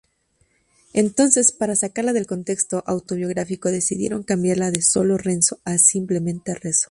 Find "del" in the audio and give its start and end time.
2.11-2.25